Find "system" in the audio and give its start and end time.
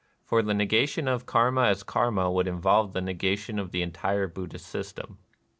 4.65-5.19